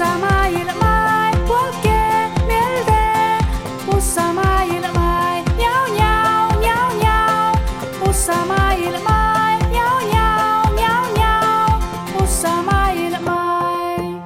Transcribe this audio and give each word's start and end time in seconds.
sama 0.00 0.46
ilmai 0.46 1.32
qualche 1.48 2.00
mielde 2.48 3.02
usa 3.96 4.32
mai 4.32 4.68
ilmai 4.76 5.44
nhau 5.60 5.84
nhau 5.98 6.60
nhau 6.64 6.88
nhau 7.02 7.54
usa 8.08 8.38
mai 8.48 8.76
ilmai 8.88 9.58
nhau 9.76 9.96
nhau 10.12 10.74
nhau 10.80 11.04
nhau 11.18 11.80
usa 12.22 12.62
mai 12.62 13.06
ilmai. 13.06 14.22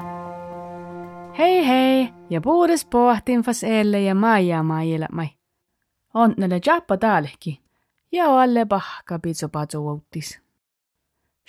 Hei 1.38 1.66
hei 1.66 2.08
ja 2.30 2.40
puudes 2.40 2.84
pohtin 2.84 3.42
fas 3.42 3.64
elle 3.64 4.00
ja 4.00 4.14
maija 4.14 4.62
mai 4.62 4.90
ilmai 4.94 5.30
onnele 6.14 6.60
jappa 6.66 6.96
taalehki 6.96 7.60
ja 8.12 8.40
alle 8.42 8.64
pahka 8.66 9.18
pitsu 9.18 9.48
padsu 9.48 9.78
uutis 9.88 10.40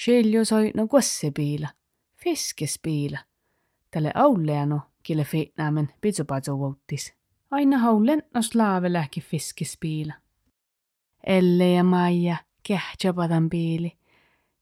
Schiljus 0.02 0.52
hoidnu 0.52 0.88
kusse 0.88 1.32
piila, 1.32 1.68
fiskes 2.24 2.80
piila. 2.84 3.20
Tälle 3.96 4.12
auleano, 4.16 4.82
kille 5.04 5.24
fitnaamen 5.24 5.90
pitso 6.02 6.26
patso 6.26 6.54
outtis. 6.54 7.14
Aina 7.52 7.78
haulen 7.78 8.24
nos 8.34 8.56
laave 8.56 8.94
lähki 8.94 9.22
fiskes 9.22 9.78
piila. 9.80 10.14
Elle 11.24 11.72
ja 11.72 11.84
maija, 11.84 12.38
kähtsä 12.68 13.14
patan 13.14 13.50
piili. 13.50 13.98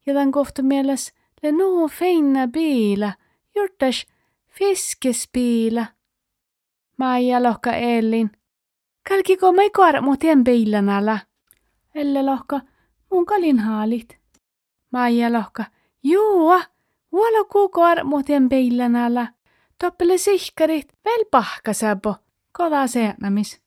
Ja 0.05 0.13
tän 0.13 0.31
kohta 0.31 0.63
mieles, 0.63 1.13
le 1.43 1.51
nuu 1.51 1.87
feinna 1.87 2.47
piila, 2.47 3.13
jurtas 3.55 4.05
fiskes 4.49 5.29
piila. 5.33 5.85
Maija 6.97 7.43
lohka 7.43 7.71
Ellin. 7.71 8.31
Kalkiko 9.09 9.53
mai 9.53 9.69
koara 9.69 10.01
mu 10.01 10.17
tien 10.17 10.43
piilan 10.43 10.89
alla? 10.89 11.19
Elle 11.95 12.23
lohka, 12.23 12.61
mun 13.11 13.25
kalin 13.25 13.59
haalit. 13.59 14.19
Maija 14.91 15.33
lohka, 15.33 15.65
juua, 16.03 16.61
vuola 17.23 17.43
kuu 17.43 17.69
koara 17.69 18.03
mu 18.03 18.23
tien 18.23 18.49
piilan 18.49 18.95
alla. 18.95 19.27
Toppele 19.79 20.17
sihkarit, 20.17 20.87
vel 21.05 21.25
pahka 21.31 21.73
säbo, 21.73 22.15
koda 22.57 22.87
seenamis. 22.87 23.61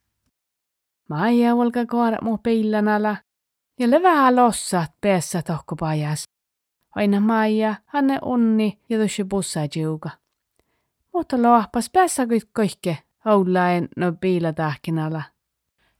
Maija 1.08 1.56
volka 1.56 1.86
koara 1.86 2.19
mu 2.22 2.39
piilan 2.39 2.89
alla. 2.89 3.16
Ja 3.78 3.91
le 3.91 4.03
vähän 4.03 4.36
lossat 4.36 4.92
peessä 5.00 5.42
tohko 5.42 5.77
pajas. 5.77 6.25
Aina 6.94 7.20
Maija, 7.20 7.75
hanne 7.86 8.19
onni 8.22 8.78
ja 8.89 8.98
tuossa 8.98 9.25
bussa 9.25 9.61
jiuka. 9.77 10.11
Mutta 11.12 11.42
lohpas 11.42 11.91
päässä 11.91 12.27
kaikke, 12.53 12.98
oulaen 13.27 13.88
no 13.97 14.12
piilatähkinällä. 14.20 15.22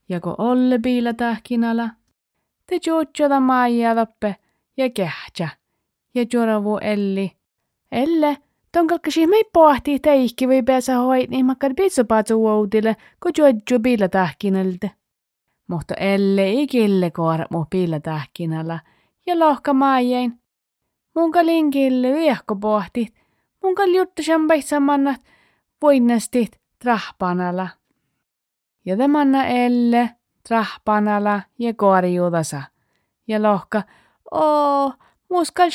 Ja 0.09 0.21
kun 0.21 0.35
olle 0.39 0.79
piilatähkinällä, 0.79 1.91
te 2.67 2.79
juutjoda 2.87 3.41
Maija 3.41 3.95
toppe 3.95 4.37
ja 4.77 4.91
kähtsä. 4.91 5.49
Ja 6.15 6.25
juoravu 6.33 6.79
Elli. 6.79 7.36
Elle, 7.93 8.37
ton 8.73 8.87
kalkkasi 8.87 9.27
mei 9.27 9.45
pohtii 9.53 9.99
teikki 10.01 10.47
või 10.47 10.63
päässä 10.63 10.97
hoit, 10.97 11.31
niin 11.31 11.47
makkad 11.47 11.75
pitsopatsu 11.77 12.59
uudille, 12.59 12.97
kun 13.23 13.33
juutjo 13.39 13.81
piilatähkinältä. 13.81 14.89
Mutta 15.69 15.95
Elle 15.95 16.43
ei 16.43 16.67
kille 16.67 17.11
koara 17.11 17.47
mu 17.51 17.65
piilatähkinällä. 17.71 18.79
Ja 19.27 19.39
lohka 19.39 19.73
Maijain. 19.73 20.41
Munka 21.15 21.47
linkille 21.47 22.13
viehko 22.15 22.57
pohtit. 22.57 23.15
Munka 23.63 23.85
juttu 23.85 24.23
sen 24.23 24.83
mannat 24.83 25.21
voinnastit 25.83 26.61
trahpanala. 26.79 27.69
Ja 28.85 28.97
temanna 28.97 29.47
elle 29.47 30.11
trahpanala 30.49 31.43
ja 31.59 31.75
korjuudasa. 31.75 32.63
Ja 33.29 33.43
lohka, 33.43 33.83
oo, 34.31 34.93
muskal 35.31 35.71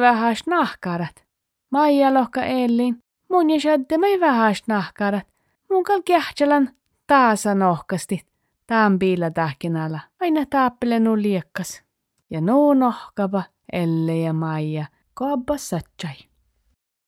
vähäs 0.00 0.46
nahkarat. 0.46 1.27
Maija 1.70 2.14
lohka 2.14 2.42
ellin, 2.42 3.02
mun 3.28 3.50
ja 3.50 3.60
shadde 3.60 3.98
mei 3.98 4.20
vähäs 4.20 4.62
nahkarat. 4.66 5.26
Munkal 5.70 6.02
kähtsälän 6.02 6.70
taasa 7.06 7.54
nohkastit. 7.54 8.26
Taan 8.66 8.98
piila 8.98 9.30
tähkinällä. 9.30 10.00
Aina 10.20 10.46
taappele 10.50 11.00
nu 11.00 11.22
liekkas. 11.22 11.82
Ja 12.30 12.40
nuu 12.40 12.74
nohkapa 12.74 13.42
Elle 13.72 14.16
ja 14.16 14.32
Maija 14.32 14.86
koabba 15.14 15.56
satsai. 15.56 16.16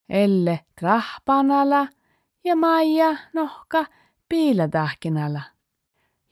Elle 0.09 0.61
trahpanala 0.81 1.89
ja 2.45 2.57
Maija 2.57 3.17
nohka 3.35 3.85
piilatähkinällä. 4.29 5.41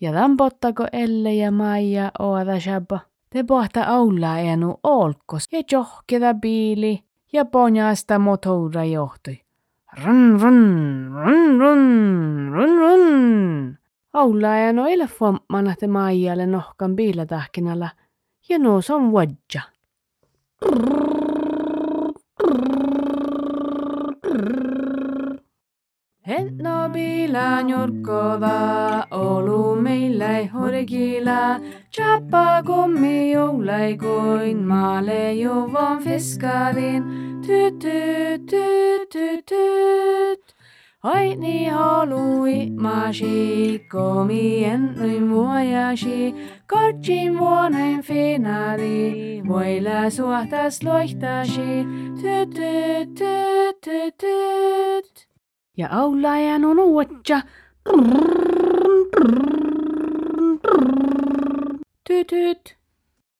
Ja 0.00 0.12
tampottako 0.12 0.86
Elle 0.92 1.34
ja 1.34 1.50
Maija 1.50 2.10
oada 2.18 2.60
shabba. 2.60 3.00
Te 3.30 3.44
pohta 3.44 3.84
aulaa 3.84 4.38
enu 4.38 4.80
olkos 4.82 5.48
ja 5.52 5.62
johkeda 5.72 6.34
piili 6.34 7.07
ja 7.32 7.44
ponjasta 7.44 8.18
motoura 8.18 8.84
johtui. 8.84 9.40
Run 10.04 10.40
run, 10.40 11.10
run 11.14 11.60
run, 11.60 12.52
run 12.52 12.78
run. 12.78 13.78
Enu 14.68 14.84
ele 14.84 15.06
fommana 15.06 15.74
te 15.80 15.86
Maijalle 15.86 16.46
nohkan 16.46 16.96
piilatähkinällä 16.96 17.88
ja 18.48 18.58
nuus 18.58 18.90
on 18.90 19.12
wadja. 19.12 19.62
Et 26.30 26.50
nobila 26.60 27.62
njorkova, 27.62 29.06
olu 29.10 29.80
meile 29.80 30.46
horgila, 30.52 31.58
chappa 31.90 32.62
kummi 32.66 33.32
joulai 33.32 33.96
kuin 33.96 34.58
maale 34.68 35.32
juvan 35.40 36.02
fiskarin. 36.04 37.02
Tüt, 37.46 37.80
tüt, 37.80 38.44
tüt, 38.50 39.08
tüt, 39.10 39.46
tüt. 39.46 40.54
Aini 41.02 41.70
halui 41.70 42.70
masi, 42.76 43.80
komi 43.90 44.64
ennui 44.64 45.20
muojasi, 45.20 46.34
kortsin 46.68 47.38
vuonain 47.38 48.02
finari, 48.02 49.40
voila 49.48 50.10
suhtas 50.10 50.82
loihtasi. 50.84 51.86
Tüt, 52.20 52.54
tüt, 52.54 53.16
tüt, 53.16 53.80
tüt, 53.80 54.18
tüt. 54.18 55.27
Ja 55.78 55.88
aulajan 55.90 56.64
on 56.64 56.78
uotja. 56.78 57.42
Tytyt. 62.08 62.76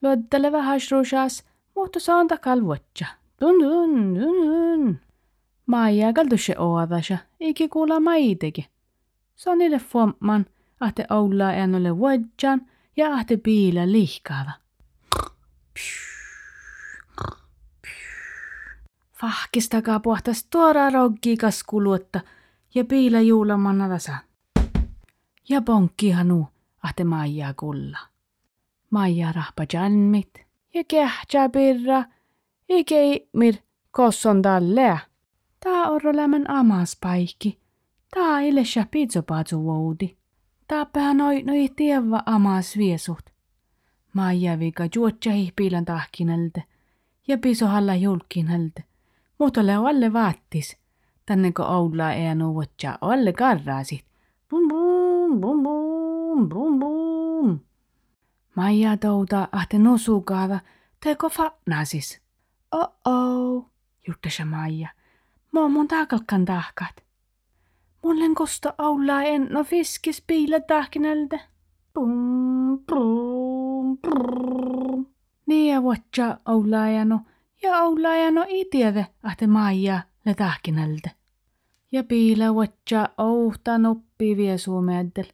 Loddele 0.02 0.52
vähän 0.52 0.80
rusas, 0.90 1.44
mutta 1.74 2.00
saan 2.00 2.28
takal 2.28 2.62
vuotja. 2.62 3.06
Dun 3.40 3.60
dun 3.60 4.14
dun 4.14 4.46
dun. 4.46 4.98
Maija 5.66 6.12
kaldushe 6.12 6.54
oadasha, 6.58 7.18
iki 7.40 7.68
kuula 7.68 8.00
maiteki. 8.00 8.66
Se 9.36 9.50
on 9.50 9.58
niille 9.58 9.78
fomman, 9.78 10.46
ahte 10.80 11.04
aulajan 11.08 11.74
ole 11.74 11.98
vuotjan 11.98 12.66
ja 12.96 13.12
ahte 13.12 13.36
piila 13.36 13.92
lihkaava. 13.92 14.52
Fahkistakaa 19.20 20.00
puhtas 20.00 20.44
tuora 20.44 20.90
roggikas 20.90 21.62
kuluetta 21.62 22.20
ja 22.74 22.84
piila 22.84 23.20
juulamanna 23.20 23.88
tasa. 23.88 24.16
Ja 25.48 25.62
ponkkihan 25.62 26.28
nuu, 26.28 26.48
ahte 26.82 27.04
Maijaa 27.04 27.54
kulla. 27.54 27.98
Maija 28.90 29.32
rahpa 29.32 29.64
janmit 29.72 30.30
ja 30.74 30.84
kähtsää 30.84 31.48
pirra, 31.48 32.04
ikei 32.68 33.28
mir 33.32 33.54
kosson 33.90 34.42
tallea. 34.42 34.98
Tää 35.60 35.88
on 35.88 36.00
lämän 36.12 36.50
amas 36.50 36.96
paikki. 37.00 37.58
Tää 38.14 38.40
ilesä 38.40 38.86
pizzopaatsu 38.90 39.64
voudi. 39.64 40.16
Tää 40.68 40.86
pää 40.86 41.14
noi 41.14 41.42
noi 41.42 41.68
tievä 41.76 42.22
amas 42.26 42.76
viesut. 42.76 43.24
Maija 44.12 44.58
vika 44.58 44.84
juotsahi 44.94 45.52
piilan 45.56 45.84
tahkinalta 45.84 46.60
ja 47.28 47.38
pisohalla 47.38 47.94
julkinalta. 47.94 48.82
Mutta 49.38 49.66
le 49.66 49.74
alle 49.74 50.12
vaattis. 50.12 50.76
Tänne 51.26 51.52
kun 51.52 51.66
Oulaa 51.66 52.12
ei 52.12 52.34
nuuvotja 52.34 52.98
alle 53.00 53.32
karraasit. 53.32 54.04
Bum 54.50 54.68
bum 54.68 55.40
bum 55.40 55.62
bum 55.62 56.48
bum 56.48 56.78
bum. 56.78 57.58
Maija 58.56 58.96
touta 58.96 59.48
ahte 59.52 59.78
nosukaada, 59.78 60.60
teko 61.04 61.28
fatnaasis. 61.28 62.20
Oh-oh, 62.72 63.66
juttasa 64.06 64.44
Maija. 64.44 64.88
Mä 65.52 65.68
mun 65.68 65.88
taakalkan 65.88 66.44
tahkat. 66.44 67.04
Mullen 68.02 68.34
kosta 68.34 68.74
Oulaa 68.78 69.22
en 69.22 69.48
no 69.50 69.64
fiskis 69.64 70.22
piillä 70.26 70.60
tahkinalta. 70.60 71.38
Bum 71.94 72.78
bum 72.88 73.98
bum. 73.98 75.06
Niin 75.46 75.74
ja 75.74 75.82
vuotja 75.82 76.38
Oulaa 76.46 76.88
ja 76.88 77.04
no 77.04 77.20
ja 77.62 77.78
oulajano 77.78 78.44
ei 78.48 78.68
tiedä, 78.70 79.04
ahte 79.22 79.46
maija 79.46 80.00
le 80.24 80.34
tahkinalta. 80.34 81.10
Ja 81.92 82.04
piila 82.04 82.54
vatsa 82.54 83.08
ouhta 83.18 83.78
noppi 83.78 84.36
vie 84.36 84.58
suomeddel. 84.58 85.24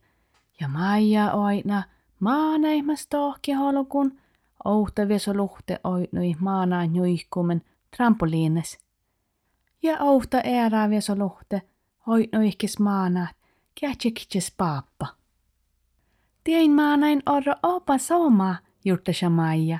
Ja 0.60 0.68
maija 0.68 1.32
oina 1.32 1.82
maanaihmas 2.20 3.06
tohki 3.06 3.52
holkun, 3.52 4.20
ouhta 4.64 5.08
vie 5.08 5.18
luhte 5.34 5.80
oinui 5.84 6.34
maanaan 6.40 6.96
juihkumen 6.96 7.62
trampoliines. 7.96 8.78
ja 9.84 9.98
outa 9.98 10.36
ääräviä 10.60 11.00
solohte, 11.00 11.62
hoitno 12.06 12.40
ihkis 12.40 12.78
maanaat, 12.78 13.36
kätsikitses 13.80 14.54
paappa. 14.56 15.06
Tiein 16.44 16.70
maanain 16.70 17.22
orro 17.26 17.54
opa 17.62 17.98
soma, 17.98 18.56
jurtta 18.84 19.12
Maija. 19.30 19.78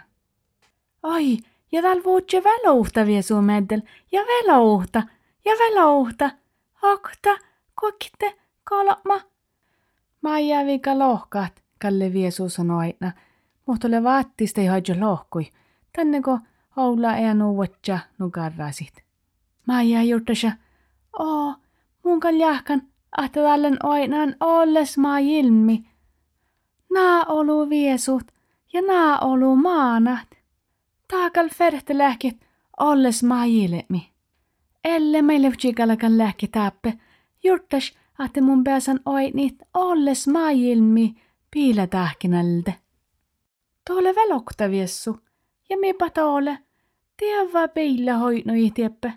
Oi, 1.03 1.39
ja 1.75 1.83
täällä 1.83 2.05
vuotse 2.05 2.45
välouhta 2.45 3.07
vie 3.07 3.23
suu 3.23 3.43
meddel, 3.43 3.81
ja 4.13 4.21
välouhta, 4.21 5.03
ja 5.45 5.53
välouhta, 5.53 6.31
okta, 6.83 7.37
kokitte, 7.75 8.39
kolma. 8.69 9.21
Maija 10.23 10.67
vika 10.67 10.99
lohkaat, 10.99 11.63
Kalle 11.83 12.13
Viesu 12.13 12.49
sanoi 12.49 12.95
mutta 13.67 13.89
ole 13.89 14.03
vaattista 14.03 14.61
ei 14.61 14.67
hoidja 14.67 15.01
lohkui, 15.01 15.51
tänne 15.97 16.23
ko 16.23 16.39
olla 16.77 17.17
ei 17.17 17.35
nuuvatja 17.35 17.99
nukarrasit. 18.19 19.03
Maija 19.67 20.03
juttasa, 20.03 20.53
oo, 21.19 21.55
mun 22.05 22.21
kaljahkan, 22.21 22.83
että 23.25 23.41
tällen 23.43 23.77
oinaan 23.83 24.37
olles 24.41 24.99
maa 24.99 25.19
ilmi. 25.19 25.85
Naa 26.95 27.25
olu 27.25 27.69
viesut 27.69 28.33
ja 28.73 28.83
naa 28.83 29.19
olu 29.19 29.57
maanat. 29.57 30.34
Taakal 31.09 31.49
ferte 31.49 31.99
lähkit 31.99 32.41
olles 32.81 33.23
maa 33.23 33.45
ilmi. 33.45 34.13
Elle 34.85 35.23
meille 35.23 35.51
tsikalakan 35.51 36.19
lähki 36.19 36.49
tappe, 36.49 36.95
juttas, 37.45 37.93
että 38.25 38.41
mun 38.41 38.65
pääsän 38.65 39.01
oinit 39.05 39.59
olles 39.75 40.29
maa 40.29 40.51
ilmi 40.51 41.15
piila 41.51 41.87
tähkinältä. 41.87 42.73
Tuolle 43.87 44.15
velokta 44.15 44.71
viessu, 44.71 45.19
ja 45.71 45.77
miepä 45.79 46.11
tuolle, 46.11 46.59
tiedä 47.17 47.69
peillä 47.69 48.15
hoitnoi 48.15 48.71
tieppe. 48.75 49.13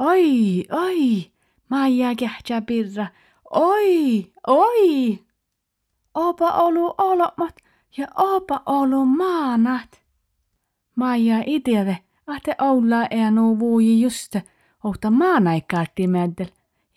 Oi, 0.00 0.64
oi, 0.72 1.30
Maija 1.68 2.14
kähtsä 2.14 2.62
pirra, 2.66 3.06
oi, 3.50 4.32
oi. 4.46 5.18
Opa 6.14 6.50
olu 6.50 6.94
olomat 6.98 7.56
ja 7.96 8.06
opa 8.16 8.62
olu 8.66 9.04
maanat. 9.04 10.02
Maija 11.00 11.42
itiede, 11.46 11.98
ahte 12.26 12.54
olla 12.58 13.06
ei 13.06 13.30
nuu 13.30 13.58
vuoji 13.58 14.00
just, 14.02 14.36
ohta 14.84 15.10
maanaikkaarti 15.10 16.06
mäddel. 16.06 16.46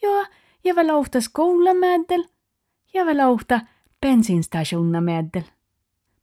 Joo, 0.02 0.26
ja 0.64 0.76
vielä 0.76 0.96
ohta 0.96 1.22
skoula 1.22 1.74
mäddel. 1.74 2.24
Ja 2.94 3.06
vielä 3.06 3.28
ohta 3.28 3.62
bensinstationna 4.02 5.02
mäddel. 5.02 5.42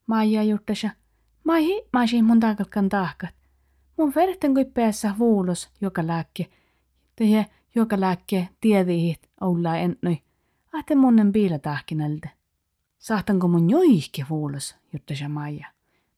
Maija 0.07 0.43
juttasa, 0.43 0.91
maihi, 1.45 1.83
maihi 1.93 2.23
mun 2.23 2.41
takalkan 2.41 2.89
tahkat. 2.89 3.35
Mun 3.97 4.13
verten 4.15 4.55
kui 4.55 4.65
päässä 4.65 5.15
vuulos 5.19 5.71
joka 5.81 6.07
lääkke. 6.07 6.47
Tehe 7.17 7.47
joka 7.75 8.01
lääkke 8.01 8.49
tiedihit 8.61 9.31
olla 9.41 9.77
ennoi. 9.77 10.19
Ahte 10.73 10.95
monen 10.95 11.33
piilatahkinalta. 11.33 12.29
Sahtanko 12.99 13.49
mun 13.49 13.71
joihke 13.71 14.27
vuulos, 14.31 14.77
juttasa 14.93 15.29
Maija. 15.29 15.67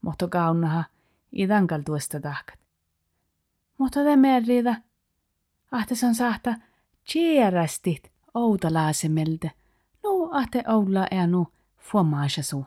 Mohto 0.00 0.29
kaunaha, 0.29 0.85
idankal 1.32 1.82
tuosta 1.82 2.20
tahkat. 2.20 2.58
Mutta 3.79 4.05
te 4.05 4.17
merritä. 4.17 4.82
San 5.94 6.14
sahta 6.14 6.55
tjierästit 7.12 8.12
outalaasemelta. 8.34 9.50
No, 10.02 10.29
ahte 10.32 10.62
olla 10.69 11.06
enu 11.11 11.46
fuomaasasu. 11.79 12.67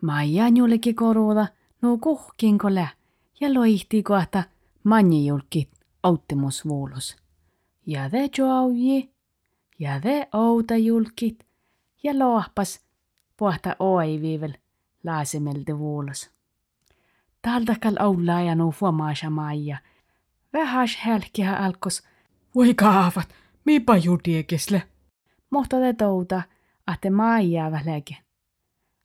Maija 0.00 0.48
njulki 0.48 0.94
koruuda, 0.94 1.46
no 1.82 1.98
kuhkin 1.98 2.58
kole, 2.58 2.88
ja 3.40 3.54
loihti 3.54 4.02
kohta 4.02 4.42
manjijulkit 4.84 5.70
auttimusvuulos. 6.02 7.16
Ja 7.86 8.10
te 8.10 8.30
joauji, 8.38 9.10
ja 9.78 10.00
te 10.00 10.28
outa 10.32 10.76
julkit, 10.76 11.46
ja 12.02 12.18
lohpas 12.18 12.80
pohta 13.36 13.76
oiviivel 13.78 14.52
laasemelta 15.04 15.78
vuulos. 15.78 16.30
Taldakal 17.42 17.96
olla 18.00 18.40
ja 18.40 18.54
no 18.54 18.70
fuomaasa 18.70 19.30
Maija. 19.30 19.78
Vähäs 20.52 20.98
helkiä 21.06 21.56
alkos. 21.56 22.02
Voi 22.54 22.74
kaavat, 22.74 23.28
mipa 23.64 23.96
judiekesle. 23.96 24.82
Mohta 25.50 25.76
te 25.80 25.92
touta, 25.92 26.42
ahte 26.86 27.10
Maija 27.10 27.70
väläke. 27.70 28.16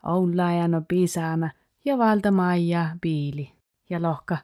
Olla 0.04 0.52
ja 0.52 0.68
no 0.68 0.82
pisana 0.88 1.50
ja 1.86 1.98
valta 1.98 2.32
Maija 2.32 2.90
piili. 3.02 3.52
Ja 3.90 4.02
lohka. 4.02 4.38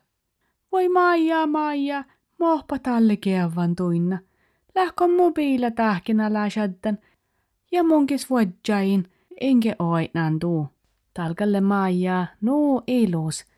Voi 0.71 0.89
Maija, 0.89 1.47
Maija, 1.47 2.03
mohpa 2.39 2.79
talle 2.79 3.17
kevan 3.17 3.75
tuinna. 3.75 4.19
Lähkö 4.75 5.07
mobiila 5.07 5.71
tähkinä 5.71 6.33
läsjätten. 6.33 6.99
Ja 7.71 7.83
munkis 7.83 8.29
vuodjain, 8.29 9.11
enke 9.41 9.75
oitnan 9.79 10.39
tuu. 10.39 10.67
Talkalle 11.13 11.61
Maija, 11.61 12.27
nuu 12.41 12.83
ilus. 12.87 13.52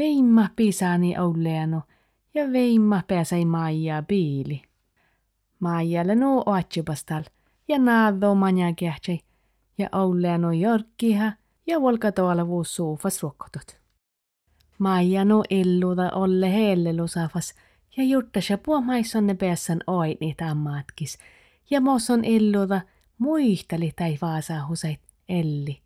Veimma 0.00 0.48
pisani 0.56 1.18
olleano 1.18 1.82
ja 2.34 2.52
veimma 2.52 3.02
pääsei 3.08 3.44
Maija 3.44 4.02
biili. 4.02 4.62
Maijalle 5.60 6.14
nuu 6.14 6.42
oatsupastal 6.46 7.22
ja 7.68 7.78
naaddo 7.78 8.34
manja 8.34 8.72
kähtsei 8.78 9.20
ja 9.78 9.88
olleano 9.92 10.52
jorkkiha 10.52 11.32
ja 11.66 11.80
volkatoala 11.80 12.46
vuus 12.46 12.76
suufas 12.76 13.22
ruokkotut. 13.22 13.76
Maija 14.78 15.24
nuu 15.24 15.44
illuda 15.50 16.10
olle 16.14 16.52
heellelusafas 16.52 17.54
ja 17.96 18.04
juttas 18.04 18.50
ja 18.50 18.58
puomaissonne 18.58 19.34
päässän 19.34 19.80
oini 19.86 20.34
tammaatkis 20.36 21.18
ja 21.70 21.80
mosson 21.80 22.24
illuda 22.24 22.80
muisteli 23.18 23.92
tai 23.96 24.18
vaasahuseit 24.22 25.00
elli. 25.28 25.80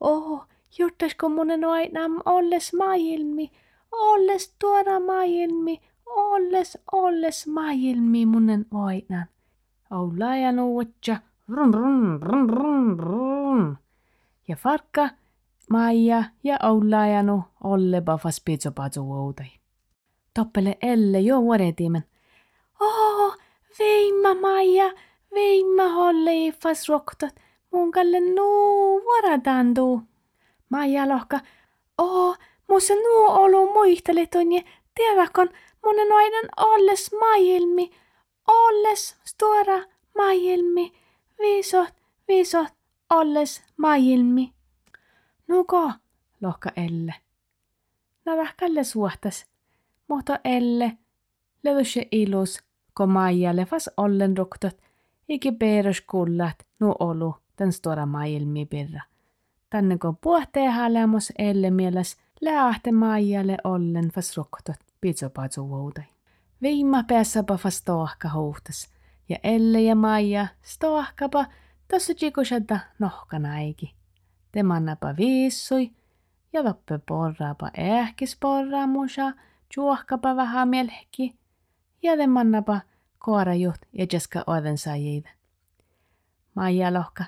Oho, 0.00 0.44
juttasko 0.78 1.28
monen 1.28 1.64
aina 1.64 2.00
olles 2.24 2.72
maailmi, 2.74 3.50
olles 3.92 4.54
tuoda 4.58 5.00
maailmi, 5.00 5.80
olles, 6.06 6.78
olles 6.92 7.46
maailmi 7.46 8.26
monen 8.26 8.66
aina. 8.74 9.26
Olla 9.90 10.36
ja 10.36 10.52
nuutja, 10.52 11.16
run 11.48 11.74
run 11.74 12.22
run 12.22 12.50
run 12.50 12.98
run. 12.98 13.78
Ja 14.48 14.56
farkka, 14.56 15.08
Maija 15.70 16.24
ja 16.44 16.58
Oula 16.62 17.06
ja 17.06 17.22
nu 17.22 17.42
olle 17.64 18.00
bafas 18.00 18.40
pizzopatsu 18.44 19.12
outai. 19.12 19.50
Toppele 20.34 20.78
elle 20.82 21.20
jo 21.20 21.42
vuodetimen. 21.42 22.04
Oh, 22.80 23.36
veimma 23.78 24.34
Maija, 24.34 24.90
veimma 25.34 25.88
holle 25.94 26.46
ifas 26.46 26.88
roktot, 26.88 27.32
mun 27.72 27.90
kalle 27.90 28.20
nuu 28.20 29.00
vuoratantuu. 29.04 30.02
Maija 30.72 31.08
lohka, 31.08 31.40
oo, 31.98 32.36
musta 32.68 32.94
nuo 32.94 33.26
olu 33.42 33.72
muistele 33.72 34.26
tunje, 34.26 34.64
tiedäkon, 34.94 35.48
monen 35.84 36.12
aina 36.12 36.38
olles 36.56 37.10
maailmi, 37.20 37.90
olles 38.48 39.16
stora 39.24 39.82
maailmi, 40.16 40.92
viisot, 41.38 41.94
viisot, 42.28 42.72
olles 43.10 43.62
maailmi. 43.76 44.52
Nuko, 45.48 45.90
lohka 46.40 46.70
Elle. 46.76 47.14
No 48.24 48.36
vähkälle 48.36 48.84
suhtas, 48.84 49.46
mutta 50.08 50.38
Elle, 50.44 50.92
levysje 51.62 52.08
ilus, 52.12 52.64
kun 52.96 53.10
Maijalle 53.10 53.66
vas 53.70 53.90
ollen 53.96 54.36
ruktot, 54.36 54.76
iki 55.28 55.52
peerus 55.52 56.00
kullat, 56.00 56.66
nu 56.80 56.94
olu, 57.00 57.34
den 57.58 57.72
stora 57.72 58.06
maailmi 58.06 58.66
birra. 58.66 59.11
Tänne 59.72 59.98
halemus 60.70 61.32
Elle 61.38 61.70
mieles, 61.70 62.16
lähte 62.40 62.92
Maijalle 62.92 63.56
ollen 63.64 64.12
vas 64.16 64.36
ruktot, 64.36 64.76
pizzopatsu 65.00 65.68
vuodai. 65.68 66.04
Viimma 66.62 67.02
päässäpä 67.02 67.58
vas 67.64 67.82
tohka 67.82 68.28
huhtas, 68.34 68.90
ja 69.28 69.36
Elle 69.42 69.80
ja 69.80 69.94
Maija 69.94 70.46
stohkapa 70.62 71.46
tossa 71.88 72.14
chikusada 72.14 72.78
nohkanaiki. 72.98 73.94
Te 74.52 74.62
mannapa 74.62 75.16
viissui, 75.16 75.90
ja 76.52 76.64
vappe 76.64 76.98
porraapa 77.08 77.70
ehkis 77.76 78.36
porraamusa, 78.40 79.32
juohkapa 79.76 80.36
vähän 80.36 80.68
mielhki, 80.68 81.38
ja 82.02 82.16
te 82.16 82.26
mannapa 82.26 82.80
koarajuht 83.18 83.80
ja 83.92 84.06
jaska 84.12 84.44
oden 84.46 84.78
saajida. 84.78 85.30
Maija 86.54 86.94
lohka, 86.94 87.24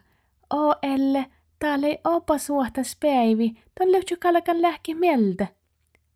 o 0.50 0.74
Elle, 0.82 1.26
täällä 1.64 1.87
ei 1.87 1.99
opa 2.04 2.38
suhtas 2.38 2.97
päivi, 3.00 3.54
ton 3.78 3.92
löytyy 3.92 4.16
kalkan 4.16 4.62
lähki 4.62 4.94
mieltä. 4.94 5.47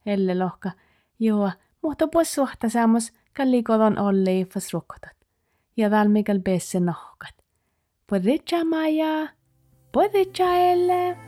Elle 0.07 0.35
lohka, 0.39 0.71
joo, 1.19 1.51
mutta 1.83 2.09
pois 2.09 2.35
suhta 2.35 2.69
saamos 2.69 3.13
kallikodon 3.37 3.99
olle 3.99 4.41
ifas 4.41 4.73
rukotat. 4.73 5.17
Ja 5.77 5.91
valmikal 5.91 6.39
besse 6.39 6.81
nohkat. 6.81 7.35
Podritsa 8.11 8.65
Maija, 8.65 9.29
podritsa 9.93 10.57
Elle. 10.57 11.28